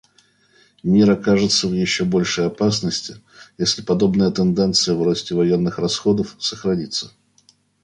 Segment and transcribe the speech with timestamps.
[0.81, 3.21] Мир окажется еще в большей опасности,
[3.59, 7.11] если подобная тенденция в росте военных расходов сохранится.